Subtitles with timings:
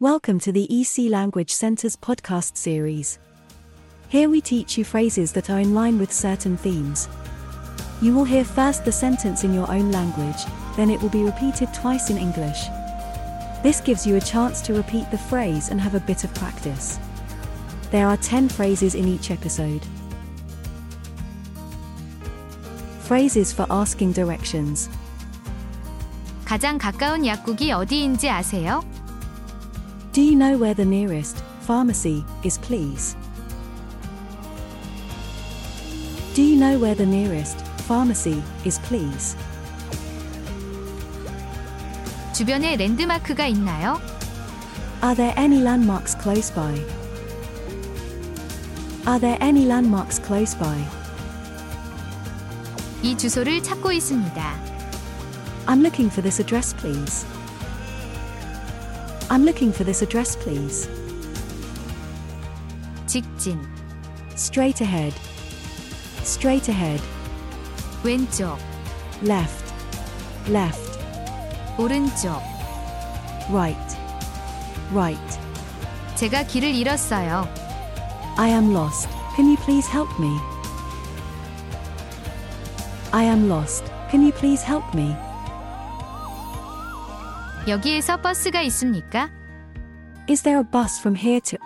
[0.00, 3.18] Welcome to the EC Language Center's podcast series.
[4.08, 7.08] Here we teach you phrases that are in line with certain themes.
[8.00, 10.44] You will hear first the sentence in your own language,
[10.76, 12.60] then it will be repeated twice in English.
[13.64, 17.00] This gives you a chance to repeat the phrase and have a bit of practice.
[17.90, 19.82] There are 10 phrases in each episode.
[23.00, 24.88] Phrases for asking directions.
[26.44, 28.80] 가장 가까운 약국이 어디인지 아세요?
[30.12, 33.16] Do you know where the nearest pharmacy is, please?
[36.34, 39.36] Do you know where the nearest pharmacy is, please?
[42.32, 44.00] 주변에 랜드마크가 있나요?
[45.02, 46.78] Are there any landmarks close by?
[49.06, 50.76] Are there any landmarks close by?
[53.02, 54.54] 이 주소를 찾고 있습니다.
[55.66, 57.26] I'm looking for this address, please.
[59.32, 60.88] I'm looking for this address, please.
[63.06, 63.58] 직진,
[64.36, 65.12] Straight ahead.
[66.22, 67.00] Straight ahead.
[68.02, 68.58] 왼쪽,
[69.22, 69.72] Left.
[70.48, 70.98] Left.
[71.78, 72.40] 오른쪽.
[73.50, 73.96] Right.
[74.92, 75.38] Right.
[76.16, 77.48] 제가 길을 잃었어요.
[78.36, 79.08] I am lost.
[79.36, 80.30] Can you please help me?
[83.12, 83.84] I am lost.
[84.10, 85.16] Can you please help me?
[87.66, 89.30] 여기에서 버스가 있습니까?
[90.28, 91.58] Is there a bus from here to?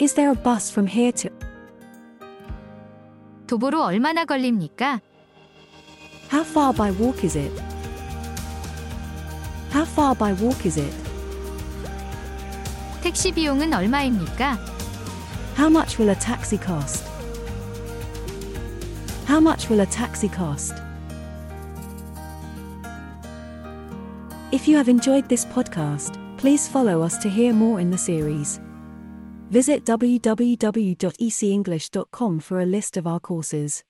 [0.00, 1.30] Is there a bus from here to?
[3.46, 5.00] 도보로 얼마나 걸립니까?
[6.30, 7.52] How far by walk is it?
[9.72, 10.94] How far by walk is it?
[13.02, 14.58] 택시 비용은 얼마입니까?
[15.56, 17.04] How much will a taxi cost?
[19.26, 20.74] How much will a taxi cost?
[24.53, 28.59] If you have enjoyed this podcast, please follow us to hear more in the series.
[29.49, 33.83] Visit www.ecenglish.com for a list of our courses.